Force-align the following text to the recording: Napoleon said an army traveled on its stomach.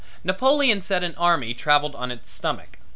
Napoleon 0.23 0.81
said 0.81 1.03
an 1.03 1.13
army 1.13 1.53
traveled 1.53 1.93
on 1.93 2.09
its 2.09 2.31
stomach. 2.31 2.79